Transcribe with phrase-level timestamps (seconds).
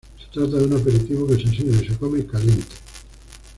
[0.17, 2.73] Se trata de un aperitivo que se sirve y se come caliente.